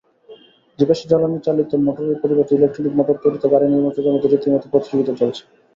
[0.79, 5.41] জীবাশ্ম জ্বালানিচালিত মোটরের পরিবর্তে ইলেকট্রিক মোটর তৈরিতে গাড়িনির্মাতাদের মধ্যে রীতিমতো প্রতিযোগিতা চলছে।